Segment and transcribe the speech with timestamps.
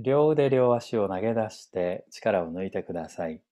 [0.00, 3.42] 両腕両足を投げ出して力を抜いてください。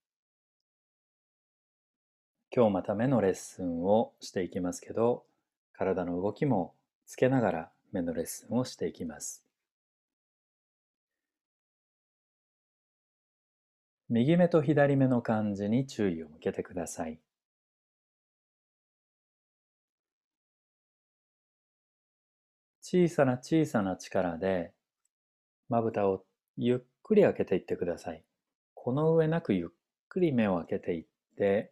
[2.55, 5.25] 今日また目のレッスンをしていきますけど、
[5.73, 6.73] 体の動きも
[7.05, 9.45] つけながら目のレッスンをしていきます。
[14.07, 17.19] 右目と左目の感じに注意を向けてください。
[22.81, 24.71] 小さな小さな力で
[25.67, 26.23] まぶたを
[26.57, 28.23] ゆっくり開けていってください。
[28.73, 29.69] この上なくゆっ
[30.09, 31.05] くり目を開けていっ
[31.37, 31.71] て、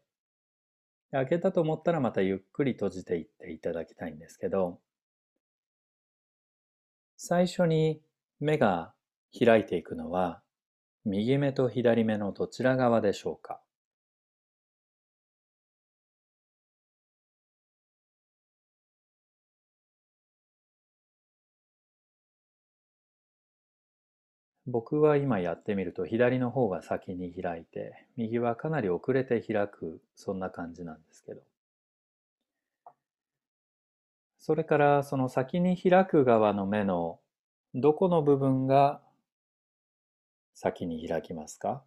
[1.12, 4.80] 開けたと思ったらまたゆっくり閉じていっていただきたいんですけど、
[7.18, 8.02] 最初に
[8.40, 8.94] 目が
[9.38, 10.41] 開いていくのは
[11.05, 13.62] 右目と左目のどちら側でしょうか？
[24.68, 31.41] 僕は今やってみると左の方が先に開いて右はかなり遅れて開くそんな感じなんですけど。
[34.40, 37.20] それからその先に開く側の目の
[37.74, 39.02] どこの部分が
[40.54, 41.84] 先に開きますか？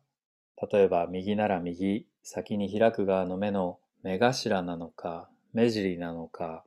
[0.71, 6.65] 例えば右なら右、先に開く側の目の目頭なのか、目尻なのか、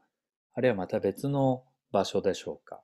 [0.53, 2.79] あるいはまた別の場所でしょうか？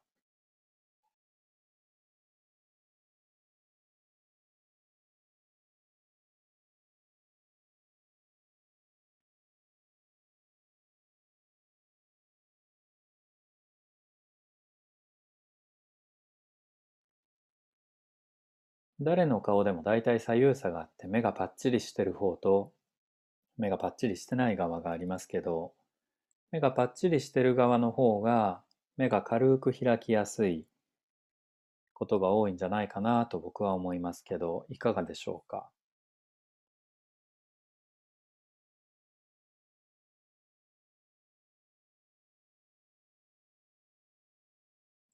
[19.00, 22.73] 誰の顔でも大体左右差があって目がパッチリしてる方と
[23.58, 25.73] 目がパッチリしてない側がありますけど
[26.52, 28.62] 目がパッチリしてる側の方が
[28.98, 30.66] 目が軽く開きやすい
[31.94, 35.70] ことが多いんじゃないかなと僕は思いますけどいかがでしょうか？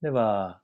[0.02, 0.62] では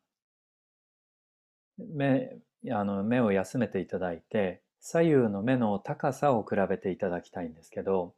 [1.78, 2.40] 目
[2.72, 8.14] あの目を休めていただいて左右の目の高さを比べていただきたいんですけど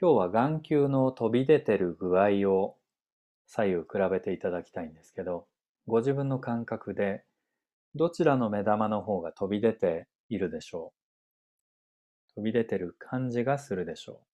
[0.00, 2.76] 今日は眼球の飛び出てる具合を
[3.46, 5.46] 左右比べていただきたいんですけど
[5.86, 7.24] ご自分の感覚で
[7.94, 10.92] どちらの目玉の方が飛び出ているでしょ
[12.32, 12.34] う？
[12.36, 14.27] 飛び出てる感じがするでしょう？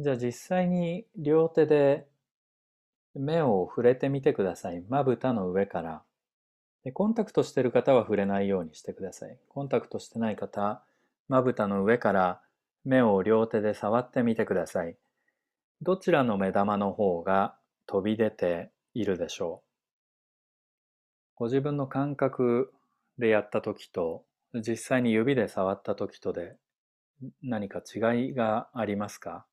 [0.00, 2.06] じゃあ実際に両手で
[3.14, 4.82] 目を触れてみてください。
[4.88, 6.02] まぶたの上から。
[6.82, 9.38] でコンタクトしてる方は触れないようにしてください。
[9.48, 10.82] コンタクトしてない方、
[11.28, 12.40] まぶたの上から
[12.84, 14.96] 目を両手で触ってみてください。
[15.80, 17.54] どちらの目玉の方が
[17.86, 19.68] 飛び出ているでしょう
[21.36, 22.72] ご自分の感覚
[23.18, 24.24] でやった時と
[24.54, 26.56] 実際に指で触った時とで
[27.42, 29.46] 何か違いがありますか？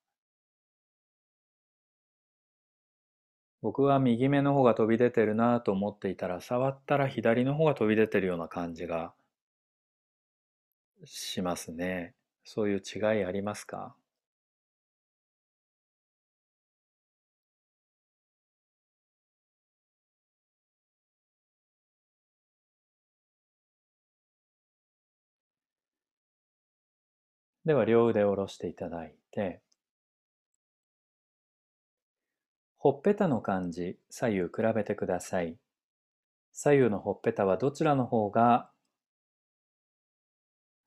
[3.61, 9.13] 僕は右目の方が飛び出てるなと思っていたら触ったら左の方が飛び出てるような感じが
[11.05, 12.16] しますね。
[12.44, 13.95] そういう違いありますか？
[27.66, 29.61] では両腕を下ろしていただいて
[32.83, 35.55] ほっぺたの感じ、左右比べてください。
[36.51, 38.71] 左右のほっぺたはどちらの方が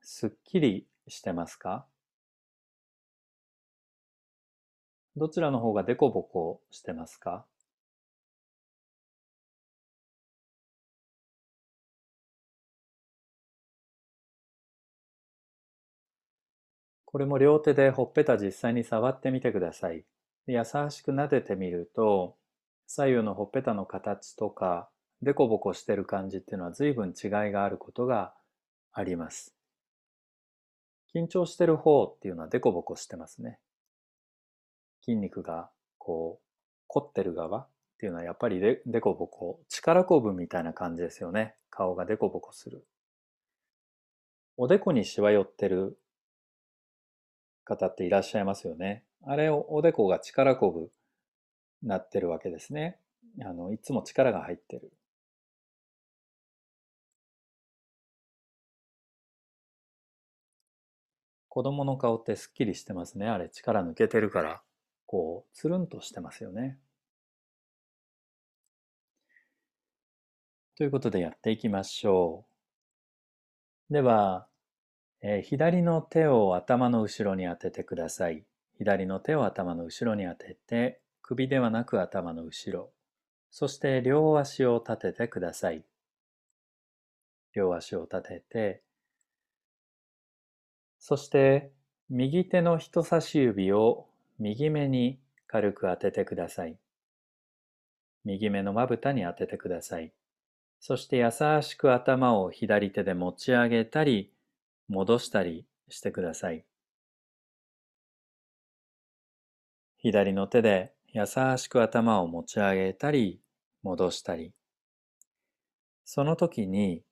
[0.00, 1.86] すっきりしてますか？
[5.16, 7.46] どちらの方がデコボコしてますか？
[17.04, 20.04] これも両手でほっぺた実際に触ってみてください。
[20.46, 22.36] 優しく撫でてみると
[22.86, 24.88] 左右のほっぺたの形とか
[25.22, 28.34] デコボコしてる感じっていうのは随分違いがあることが
[28.92, 29.54] あります。
[31.14, 33.58] 緊張してる方っていうのはデコボコしてますね。
[35.02, 36.44] 筋肉がこう
[36.88, 37.68] 凝ってる側っ
[37.98, 41.54] ていうのはやっぱりデデコボコ力こぶみたいな感じですよね。
[41.70, 42.84] 顔がデコボコする。
[44.56, 45.98] おでこにしわ寄ってる
[47.64, 49.04] 方っていらっしゃいますよね。
[49.26, 50.90] あれをおでこが力こぶ
[51.82, 52.98] なってるわけですね。
[53.42, 54.92] あの、いつも力が入ってる。
[61.48, 63.28] 子供の顔ってすっきりしてますね。
[63.28, 64.62] あれ力抜けてるから、
[65.06, 66.78] こう、つるんとしてますよね。
[70.76, 72.44] ということでやっていきましょ
[73.90, 73.92] う。
[73.92, 74.48] では、
[75.20, 78.44] えー、左の手を頭の後ろに当ててください。
[78.78, 82.90] 左の手を頭の後ろに当てて、首ではなく頭の後ろ。
[83.50, 85.84] そして両足を立ててください。
[87.54, 88.82] 両足を立てて、
[90.98, 91.70] そして
[92.10, 94.06] 右手の人差し指を
[94.38, 96.76] 右目に軽く当ててください。
[98.24, 100.12] 右目のまぶたに当ててください。
[100.80, 101.30] そして優
[101.62, 104.32] しく頭を左手で持ち上げたり、
[104.88, 106.64] 戻したりしてください。
[110.04, 111.24] 左の手で優
[111.56, 113.40] しく頭を持ち上げたり、
[113.82, 114.52] 戻したり。
[116.04, 117.02] その時に、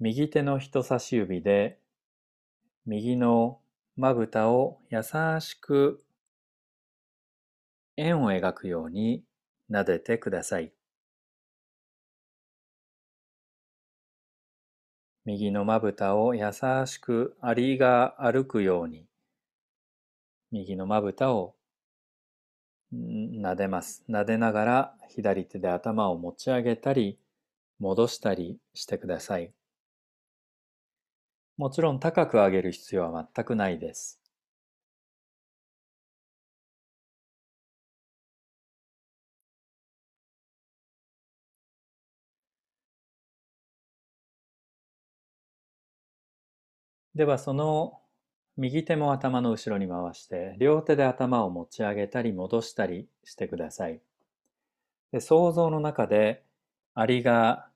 [0.00, 1.78] 右手の人差し指で、
[2.86, 3.60] 右の
[3.96, 6.02] まぶたを優しく
[7.98, 9.22] 円を描くように
[9.70, 10.72] 撫でてください。
[15.26, 16.52] 右のまぶたを優
[16.86, 19.04] しくアリが歩くように、
[20.50, 21.54] 右のまぶたを
[22.92, 24.02] 撫でます。
[24.08, 27.18] 撫でながら左手で頭を持ち上げたり、
[27.78, 29.52] 戻したりしてください。
[31.56, 34.20] もちろん高く上げる必要は全くないです。
[47.14, 48.00] ではその
[48.56, 54.00] 右手も頭の後ろに回して両手で頭を持ち上げたり戻したりしてください。
[55.12, 56.44] で想像の中で
[56.94, 57.66] アリが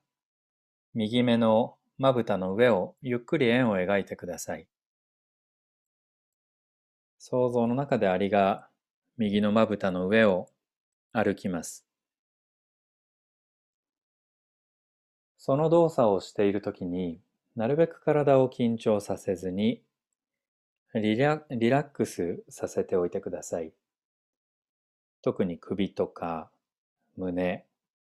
[0.93, 4.67] 右目のまぶたの上をゆっくり円を描いてください。
[7.17, 8.69] 想像の中でアリが
[9.17, 10.47] 右のまぶたの上を
[11.11, 11.85] 歩きます。
[15.37, 17.19] その動作をしているときに
[17.57, 19.81] なるべく体を緊張させずに
[20.95, 23.71] リラリラックスさせておいてください。
[25.21, 26.49] 特に首とか
[27.15, 27.65] 胸、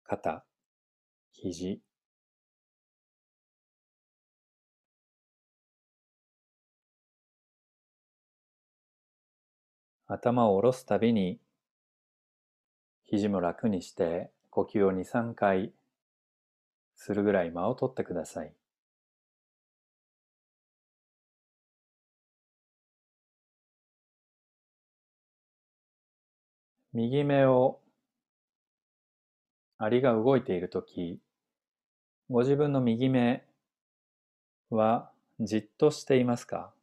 [0.03, 0.43] 肩、
[1.33, 1.81] 肘、
[10.05, 11.39] 頭を下ろすたびに
[13.05, 15.73] 肘も楽にして呼吸を2、3回
[16.95, 18.58] するぐらい間を取ってください。
[26.91, 27.79] 右目を
[29.77, 31.19] アリが動いているとき、
[32.29, 33.45] ご自分の右目
[34.71, 36.73] はじっとしていますか？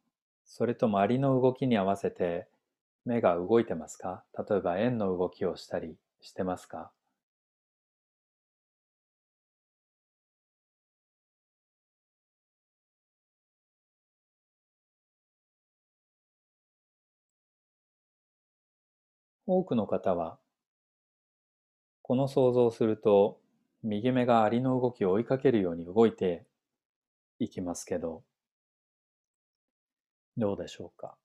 [0.45, 2.47] それともアリの動きに合わせて
[3.05, 4.23] 目が動いてますか？
[4.49, 6.89] 例えば円の動きをしたりしてますか？
[19.47, 20.37] 多くの方は、
[22.01, 23.39] この想像をすると、
[23.81, 26.45] 右目がアリの動きを追いかけるように動いて
[27.39, 28.23] いきますけど、
[30.35, 31.15] どうでしょうか？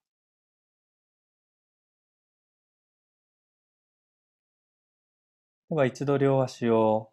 [5.69, 7.11] では一度両足を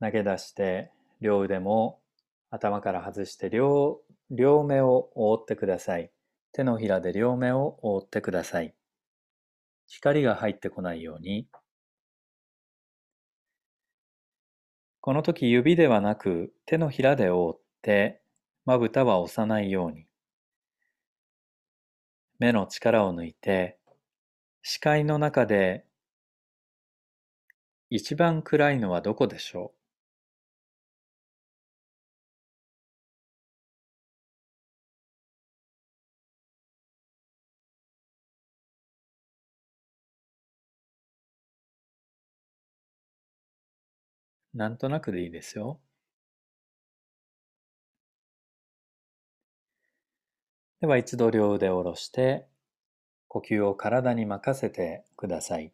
[0.00, 1.98] 投げ出して、両腕も
[2.50, 6.12] 頭から外して両、両目を覆ってください。
[6.52, 8.74] 手のひらで両目を覆ってください。
[9.88, 11.48] 光が入ってこないように、
[15.00, 18.22] この時指ではなく手のひらで覆って
[18.66, 20.06] まぶたは押さないように、
[22.38, 23.78] 目の力を抜いて
[24.62, 25.86] 視界の中で
[27.90, 29.77] 一番暗いのはどこでしょう？
[44.58, 45.80] なんとなくでいいですよ。
[50.80, 52.48] では一度両腕を下ろして
[53.28, 55.72] 呼吸を体に任せてください。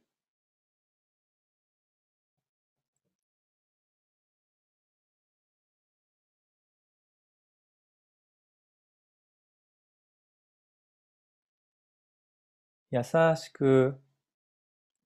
[12.90, 13.98] 優しく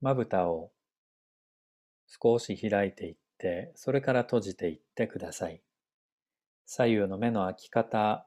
[0.01, 0.73] まぶたを
[2.09, 5.63] 少し開いていってて、それから閉じていってください。
[6.67, 8.27] 左右の目の開き方、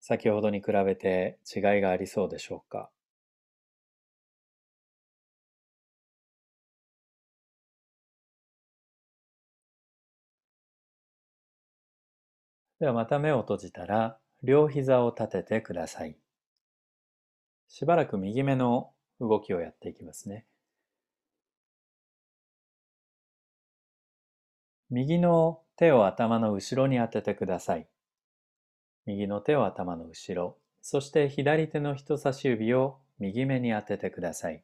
[0.00, 2.90] 先ほどに比べて違いがありそうでしょうか？
[12.80, 16.18] ではまた目を閉じたら、両膝を立ててください。
[17.68, 20.44] しばらく右目の動きをやっていきますね。
[24.94, 27.88] 右の手を頭の後ろに当ててください。
[29.06, 34.62] 右の手を頭の後ろ、そして左手の人差し指を右目に当ててください。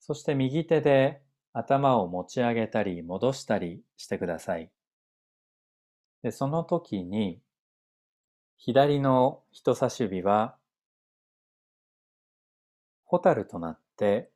[0.00, 4.68] そして右手で頭を持ち上げたり戻したりしてください。
[6.24, 7.40] でその時に
[8.56, 10.56] 左の人差し指は
[13.04, 14.28] ホタルとなって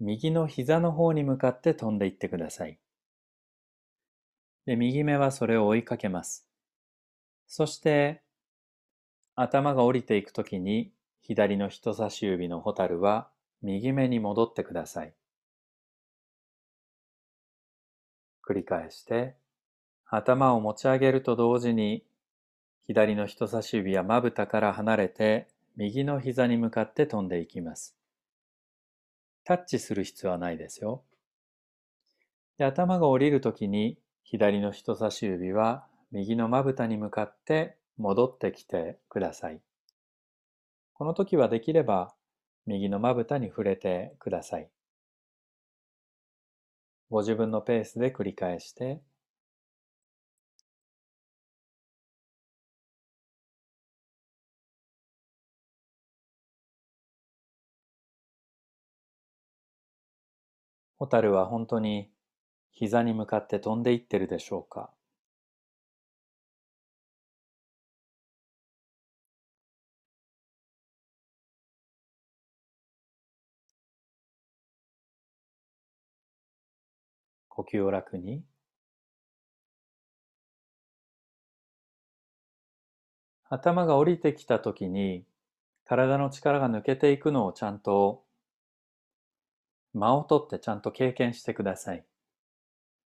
[0.00, 2.80] 右の膝の方に向かって飛んでいってください。
[4.66, 6.46] で、右目はそれを追いかけます。
[7.46, 8.22] そして
[9.36, 10.92] 頭が降りていくときに
[11.22, 13.28] 左の人差し指のホタルは
[13.62, 15.14] 右目に戻ってください。
[18.48, 19.36] 繰り返して
[20.06, 22.04] 頭を持ち上げると同時に
[22.86, 27.96] 左の人差し指はまぶたから離れて右の膝に向かって飛んでいきます。
[29.44, 31.04] タッチする必要はないですよ。
[32.58, 39.60] で頭が降りるときに左の人差し指は右のまぶたに向かって戻ってきてください。
[40.94, 42.12] この時はできれば
[42.66, 44.68] 右のまぶたに触れてください。
[47.08, 49.00] ご自分のペースで繰り返して
[60.98, 62.10] ホタルは本当に
[62.78, 64.90] 膝に向かって飛んでいってるでしょうか？
[77.48, 78.42] 呼吸を楽に
[83.48, 85.24] 頭が降りてきたときに
[85.86, 88.22] 体の力が抜けていくのをちゃんと
[89.94, 92.04] 間を取ってちゃんと経験してください。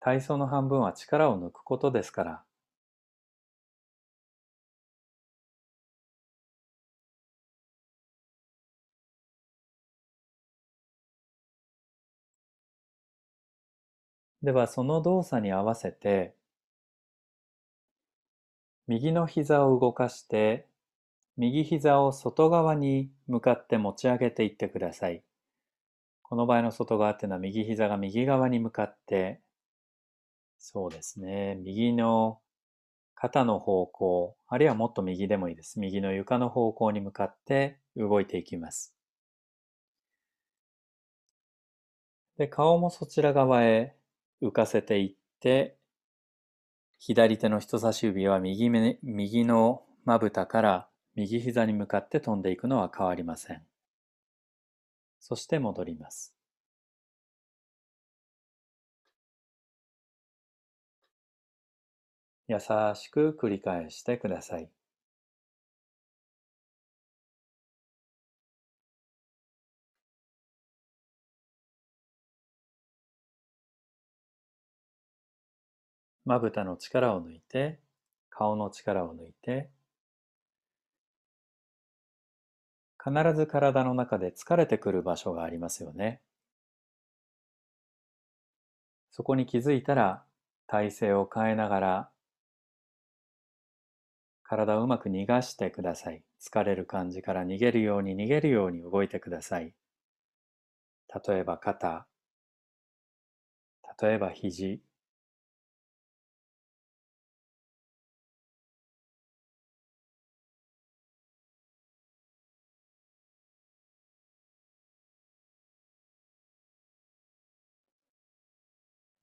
[0.01, 2.44] 体操の半分は力を抜くことですから。
[14.41, 16.34] ではその動作に合わせて
[18.88, 20.65] 右の膝を動かして
[21.38, 25.24] 右膝を外側に向かって持ち上げていってください。
[26.24, 29.41] この場合の外側っていうのは右膝が右側に向かって、
[30.59, 32.39] そうですね、右の
[33.15, 35.79] 肩の方向、あるいはもっと右でもいいです。
[35.79, 38.93] 右の床の方向に向かって動いていきます。
[42.37, 43.95] で、顔もそちら側へ
[44.41, 45.77] 浮かせていって、
[46.97, 53.63] 左手の人差し指は右目右のまぶたから右膝に向かって飛んでいくのは変わりません。
[55.19, 56.38] そして戻ります。
[62.50, 62.58] 優
[62.96, 64.68] しく繰り返してください。
[76.25, 77.79] まぶたの力を抜いて、
[78.32, 79.70] 顔の力を抜いて、
[82.98, 86.20] 必ず体の中で疲れてくる場所がありますよね。
[89.12, 90.24] そこに気づいたら
[90.65, 92.10] 体勢を変えながら
[94.50, 96.25] 体をうまく逃がしてください。
[96.41, 99.74] 疲れる感じから逃げるように逃げるように動いてください。
[101.27, 102.08] 例えば肩、
[104.01, 104.82] 例えば肘、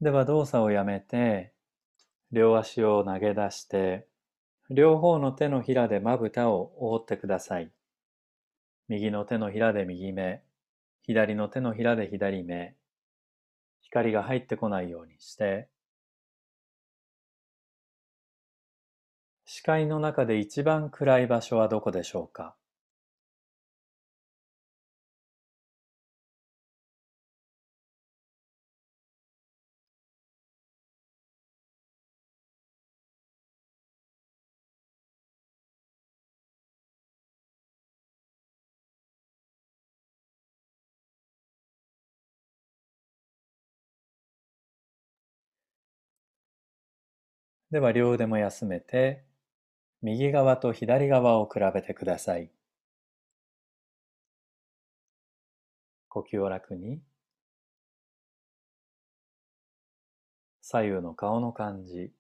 [0.00, 1.52] では動作をやめて、
[2.32, 4.08] 両足を投げ出して、
[4.68, 7.70] 両方の手のひらでまぶたを覆ってください。
[8.88, 10.42] 右の手のひらで右目、
[11.02, 12.74] 左の手のひらで左目、
[13.80, 15.68] 光が入ってこないようにして、
[19.44, 22.56] 視界の中で一番暗い場所はどこでしょうか？
[47.70, 49.24] では両腕も休めて、
[50.02, 52.50] 右側と左側を比べてください。
[56.08, 57.00] 呼吸を楽に。
[60.60, 62.12] 左右の顔の感じ。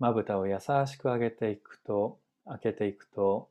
[0.00, 3.49] まぶたを優しく上げていくと、開けていくと、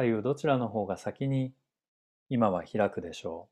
[0.00, 1.52] 左右どちらの方が先に
[2.30, 3.50] 今は開くでしょ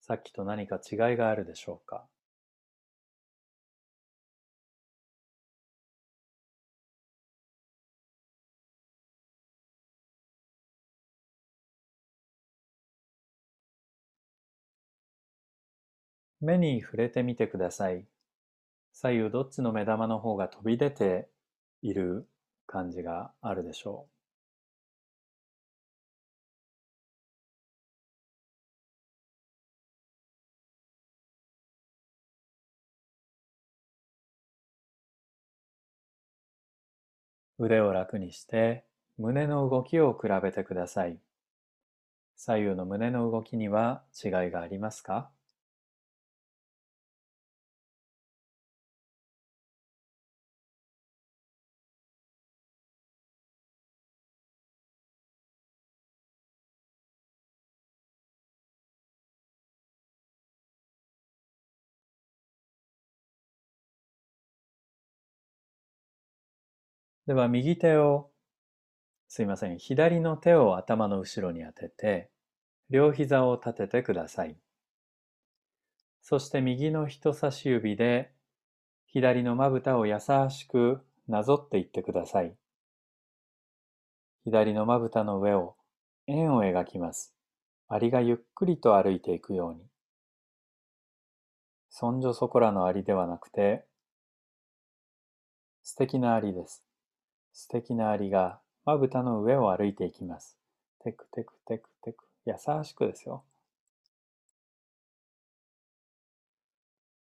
[0.00, 0.04] う？
[0.06, 2.06] さっきと何か違いがあるでしょうか？
[16.40, 18.06] 目に触れてみてください。
[18.94, 21.28] 左右どっちの目玉の方が飛び出て
[21.82, 22.26] いる？
[22.68, 24.06] 感じがあるでしょ
[37.58, 37.64] う。
[37.64, 38.84] 腕を楽にして
[39.16, 41.18] 胸の動きを比べてください。
[42.36, 45.30] 左右の胸の動きには違いがありますか？
[67.28, 68.30] では右手を、
[69.28, 72.30] すいません、左の手を頭の後ろに当てて、
[72.88, 74.56] 両膝を立ててください。
[76.22, 78.32] そして右の人差し指で
[79.04, 82.56] 左のまぶたを優しくなぞっていってください。
[84.44, 85.76] 左のまぶたの上を
[86.28, 87.34] 円を描きます。
[87.88, 89.82] アリがゆっくりと歩いていくように。
[91.90, 93.84] そんじょそこらのアリではなくて、
[95.82, 96.87] 素敵なアリです。
[97.60, 100.56] 素敵なアリがまぶたの上を歩いていきます。
[101.02, 102.24] テクテクテクテク。
[102.46, 103.42] 優しくですよ。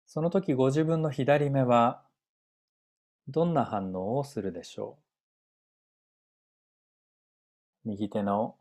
[0.07, 2.03] その時ご自分の左目は
[3.29, 4.99] どんな反応をするでしょ
[7.87, 7.89] う？
[7.89, 8.57] 右手の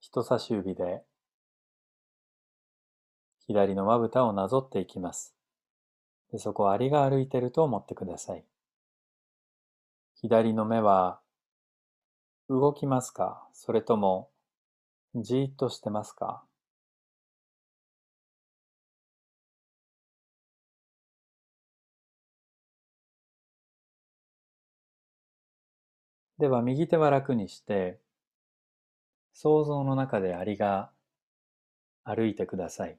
[0.00, 1.04] 人差し指で
[3.46, 5.36] 左のまぶたをなぞっていきます。
[6.32, 8.44] でそこアリが歩いていると思ってください。
[10.16, 11.19] 左の目は
[12.52, 13.46] 動きますか？
[13.52, 14.28] それとも
[15.14, 16.42] じーっとしてますか？
[26.38, 28.00] では右手は楽にして
[29.32, 30.90] 想像の中でアリが
[32.02, 32.98] 歩いてください。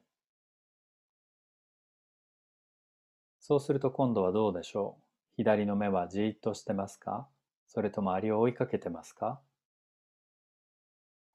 [3.42, 5.04] そうすると今度はどうでしょう？
[5.36, 7.28] 左の目はじーっとしてますか？
[7.74, 9.40] それともアリを追いかけてますか？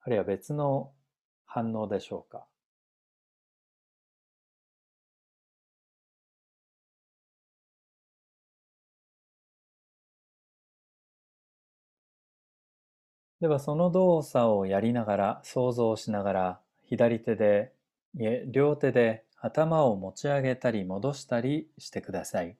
[0.03, 0.93] あるいは別の
[1.47, 2.45] 反応でしょうか？
[13.41, 17.73] ではその動作をやりながら想像しながら左手で
[18.15, 22.59] いえ両手で頭を持ち上げたり戻したりしてください。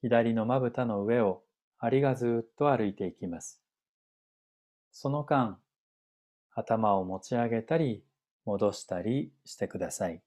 [0.00, 1.42] 左のまぶたの上を
[1.80, 3.62] アリがずっと歩いていきます。
[4.90, 5.60] その間、
[6.54, 8.02] 頭を持ち上げたり
[8.44, 10.20] 戻したりしてください。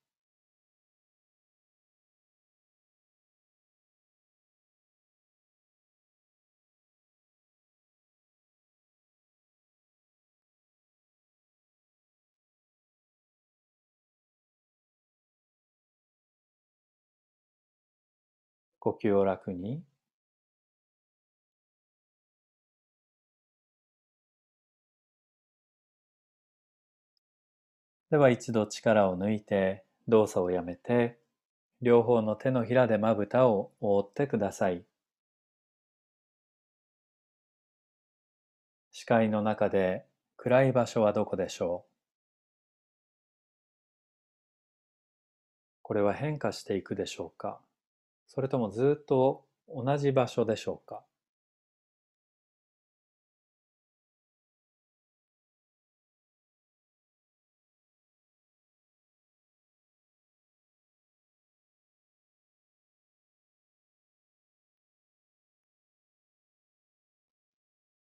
[18.80, 19.91] 呼吸を楽に。
[28.12, 31.18] では一度力を抜いて動作をやめて
[31.82, 34.84] 両方の手のひらでまぶたを覆ってください。
[38.92, 40.04] 視界の中で
[40.36, 41.92] 暗い場所はどこでしょう？
[45.82, 47.62] これは変化していくでしょうか？
[48.28, 51.02] それともずっと同じ場所でしょうか？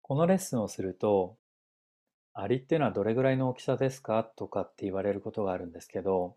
[0.09, 1.37] このレッスンをすると、
[2.33, 4.23] アリっていうのはどれぐらいの大きさですか？
[4.23, 6.35] とかって言われることがあるんですけど、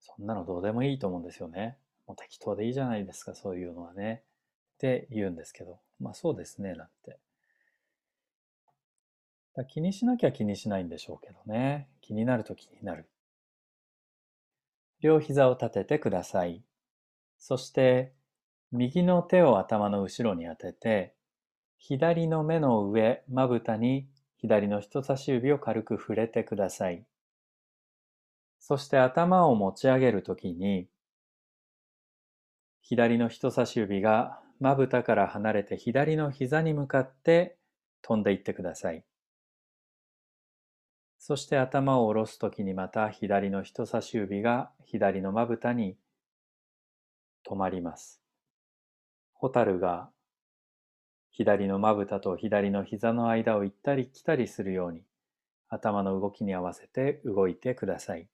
[0.00, 1.78] そんなのどうでもいいと思うんですよね。
[2.08, 4.24] もう適当でいいじゃないですか、そういうのはね。
[4.74, 7.20] って言うんですけど、まあそうですね、なんて。
[9.54, 11.88] だ気にしなきゃ気にしないんでしょうけどね。
[12.00, 13.06] 気になると気になる。
[15.00, 16.64] 両膝を立ててください。
[17.38, 18.12] そして、
[18.72, 21.14] 右の手を頭の後ろに当てて、
[21.84, 27.04] 左の目の上、まぶたに左の人差し指を軽く触れてください。
[28.60, 30.86] そして頭を持ち上げるときに、
[32.82, 37.56] 左の人差し指がまぶたから離れて左の膝に向かって
[38.00, 39.04] 飛んでいってください。
[41.18, 45.96] そして頭を下ろすときにまた左の人差し指が左のまぶたに
[47.44, 48.22] 止まります。
[49.32, 50.10] ホタルが
[51.32, 55.02] 左のまぶたと左の膝の間を行ったり来たりするように
[55.68, 58.28] 頭の動きに合わせて動いてください。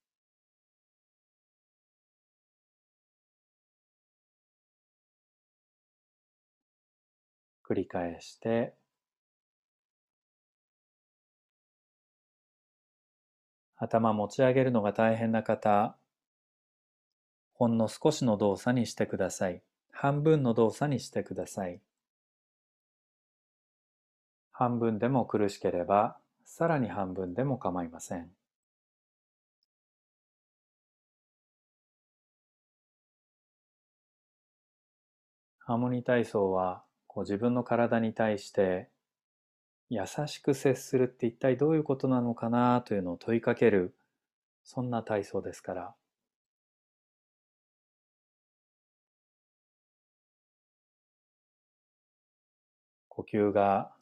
[7.68, 8.74] 繰り返して。
[13.76, 15.96] 頭持ち上げるのが大変な方
[17.52, 19.62] ほんの少しの動作にしてください。
[19.92, 21.80] 半分の動作にしてください。
[24.58, 28.28] 半分でも苦しければさらに半分でも構いません。
[35.60, 38.88] ハーモニー体操はこう自分の体に対して
[39.90, 43.94] 優しく接するって一体どういうことなのかなというのを問いかける
[44.64, 45.94] そんな体操ですから。
[53.08, 53.92] 呼吸が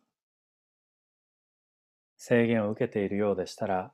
[2.29, 3.93] 制限を受けているようでしたら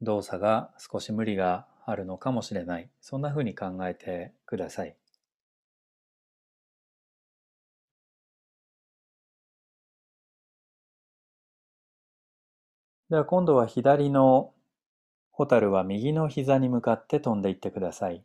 [0.00, 4.94] 動作が少し無理があるのかもしれないそんなふうに考えてください。
[13.10, 14.52] では今度は左の
[15.32, 18.22] ホタルは右の膝に向かって飛んでいってください。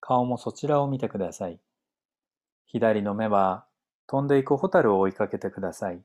[0.00, 1.60] 顔もそちらを見てください。
[2.64, 3.66] 左の目は
[4.06, 6.00] 飛んでいくホタルを追いかけてください。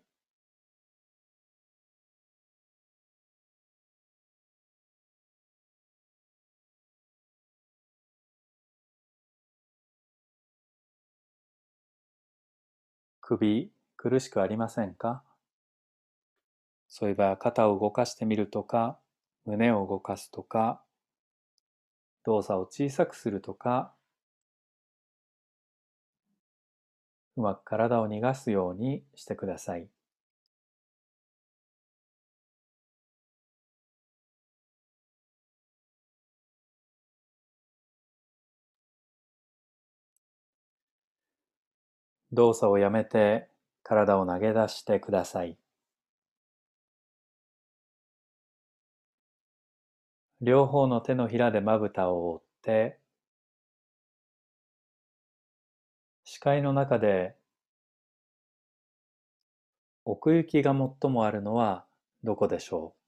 [13.31, 15.23] 首苦しくありませんか？
[16.89, 18.99] そういえば肩を動かしてみるとか、
[19.45, 20.83] 胸を動かすとか、
[22.25, 23.93] 動作を小さくするとか、
[27.37, 29.87] うまく体を逃がすようにしてください。
[42.33, 43.49] 動作をやめて
[43.83, 45.57] 体を投げ出してください。
[50.41, 52.97] 両方の手のひらでまぶたを覆って、
[56.23, 57.35] 視界の中で
[60.05, 61.85] 奥行きが最もあるのは
[62.23, 63.00] どこでしょう？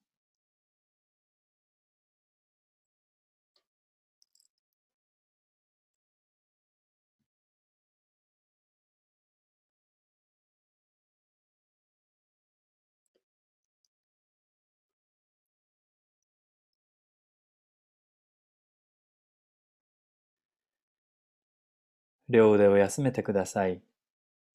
[22.33, 23.83] 両腕を休めてください。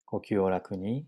[0.04, 1.06] 呼吸を楽に。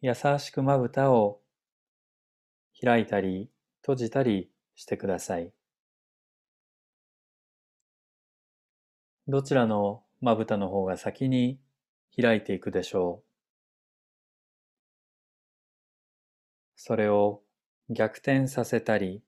[0.00, 1.40] 優しくまぶたを
[2.80, 3.50] 開いたり
[3.82, 5.52] 閉じたりしてください。
[9.26, 11.58] どちらのまぶたの方が先に
[12.14, 13.26] 開いていくでしょう。
[16.76, 17.42] それを
[17.90, 19.22] 逆転させたり、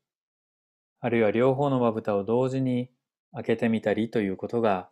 [1.01, 2.91] あるいは両方のまぶたを同時に
[3.33, 4.89] 開けてみたりということが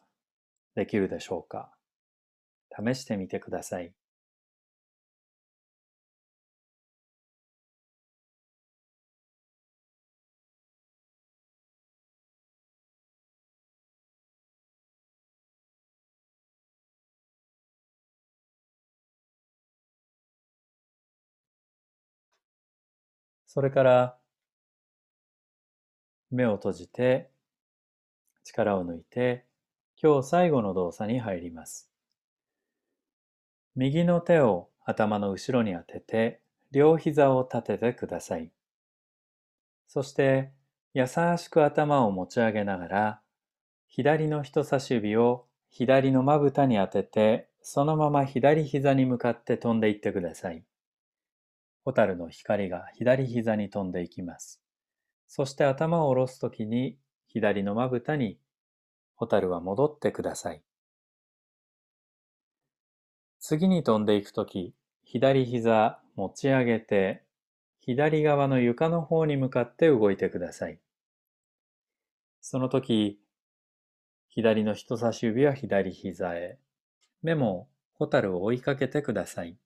[0.74, 1.70] できるでしょうか。
[2.70, 3.92] 試してみてください。
[23.56, 24.18] それから
[26.30, 27.30] 目を閉じて
[28.44, 29.46] 力を抜いて
[29.96, 31.90] 今日最後の動作に入ります。
[33.74, 38.50] 右の手を頭の後ろに当てて両膝を立ててください。
[39.88, 40.52] そして
[40.92, 43.20] 優しく頭を持ち上げながら
[43.88, 50.62] 左の人差し指を左のまぶたに当ててそのまま左膝に向かって飛んでいってください。
[51.86, 54.60] ホタルの光が左膝に飛んでいきます。
[55.28, 58.40] そして頭を下ろすときに左のまぶたに
[59.14, 60.64] ホタルは戻ってください。
[63.38, 67.22] 次に飛んでいくとき、左膝持ち上げて、
[67.78, 70.80] 左側の床の方に向かって動いてください。
[72.40, 73.20] その時、
[74.28, 76.58] 左の人差し指は左膝へ、
[77.22, 79.56] 目もホタルを追いかけてください。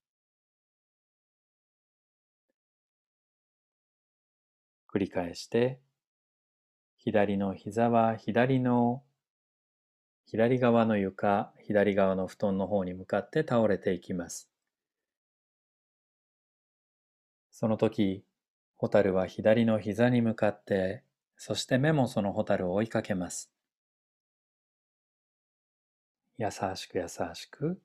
[4.92, 5.80] 繰り返して、
[6.96, 9.02] 左の膝は左の
[10.30, 14.48] 左側の床、左側の布団の方に向かって倒れていきます。
[17.50, 18.24] その時、
[18.76, 21.02] ホタルは左の膝に向かって、
[21.36, 23.50] そして目もそのホタルを追いかけます。
[26.38, 27.82] 優しく優しく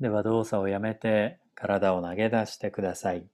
[0.00, 3.26] では動作をやめて体を投げ出してください。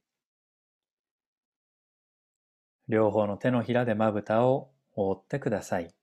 [2.89, 5.95] 両方の手のひらでまぶたを覆ってください。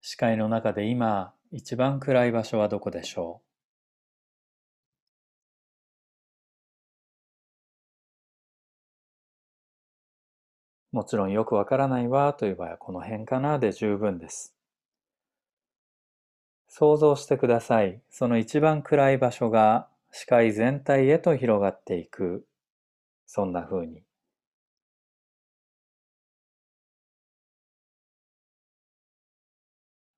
[0.00, 3.42] 視界の中で今一番暗い場所はどこでしょ
[10.92, 10.96] う？
[10.96, 14.57] もちろんよくわからないわという場合はこの辺かなで十分です。
[16.78, 18.00] 想像してください。
[18.08, 22.46] その一番暗い場所が視界全体へと広がっていく。
[23.26, 24.04] そんな風に。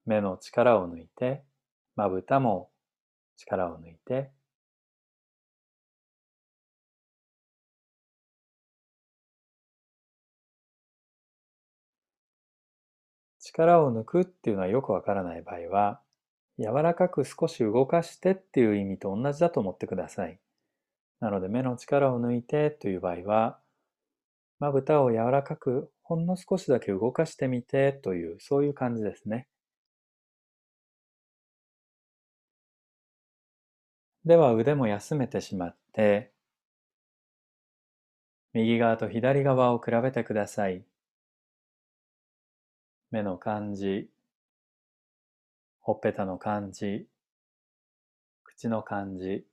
[0.04, 1.42] 目の力を抜いて、
[1.96, 2.70] まぶたも
[3.38, 4.30] 力を抜いて、
[13.38, 16.00] 力を抜くっていうのはよくわからない場合は、
[16.60, 20.38] 柔らかく少し動かしてっていう意味と同じだと思ってください。
[21.20, 23.58] なので目の力を抜いてという場合は、
[24.58, 29.48] まぶたを柔らかくほんの少しだけ動かしてみてというそういう感じですね。
[34.24, 36.30] では腕も休めてしまって、
[38.52, 40.84] 右側と左側を比べてください。
[43.10, 44.10] 目の感じ、
[45.80, 47.06] ほっぺたの感じ、
[48.44, 49.44] 口の感じ、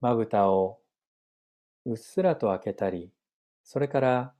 [0.00, 0.80] まぶたを
[1.86, 3.10] うっすらと開けたり、
[3.62, 4.34] それから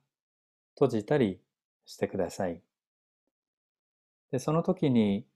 [0.74, 1.40] 閉じたり
[1.86, 2.60] してください。
[4.30, 5.26] でその時に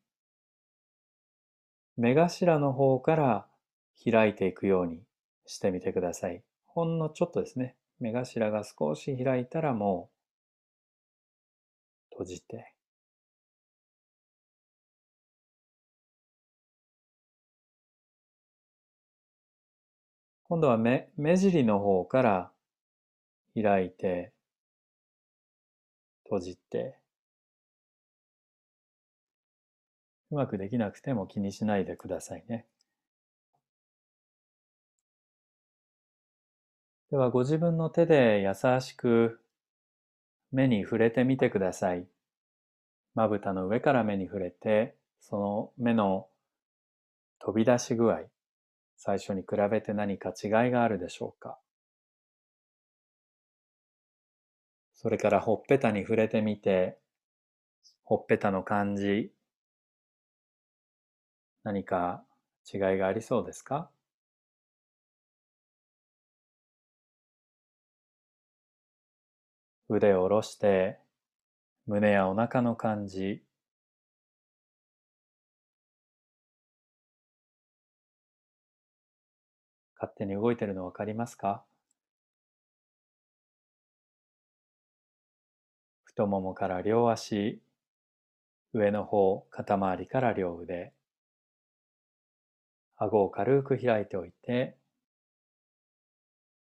[1.96, 3.46] 目頭の方から
[4.02, 5.02] 開いていくように
[5.46, 6.42] してみてください。
[6.66, 7.76] ほんのちょっとですね。
[8.00, 10.17] 目頭が少し開いたらもう
[12.18, 12.74] 閉じて
[20.48, 22.50] 今度は目目尻の方から
[23.54, 24.32] 開いて
[26.24, 26.98] 閉じて
[30.32, 32.66] うまくできなくても気にしないでくださいね。
[37.10, 39.40] ではご自分の手で優しく
[40.52, 42.06] 目に触れてみてください。
[43.14, 46.28] まぶたの上から目に触れて、その目の
[47.40, 48.22] 飛び出し具合、
[48.96, 51.58] 最初に比べて何か違いがあるでしょうか
[54.94, 56.98] それからほっぺたに触れてみて、
[58.02, 59.32] ほっぺたの感じ、
[61.62, 62.24] 何か
[62.72, 63.90] 違いがありそうですか
[69.90, 70.98] 腕を下ろして
[71.86, 73.42] 胸やお腹の感じ。
[80.00, 81.64] 勝手に動いてるの分かりますか？
[86.04, 87.60] 太ももから両足
[88.74, 90.92] 上の方肩周りから両腕。
[92.96, 94.76] 顎を軽く開いておいて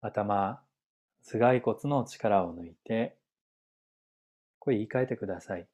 [0.01, 0.61] 頭
[1.25, 3.17] 頭蓋骨の力を抜いて
[4.59, 5.67] これ言い換えてください。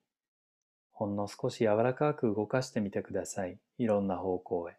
[0.90, 3.58] ほんの少し柔らかく動かしてみてください。
[3.78, 4.74] いろんな方向へ。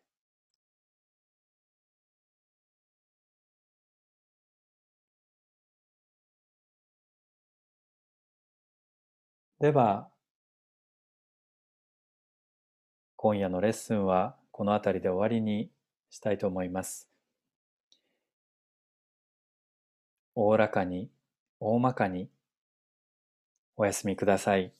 [9.59, 10.09] では、
[13.15, 15.69] 今夜のレッスンはこの辺りで終わりに
[16.09, 17.10] したいと思います。
[20.35, 21.09] おおらかに、
[21.61, 22.29] 大まかに
[23.75, 24.73] おやすみください。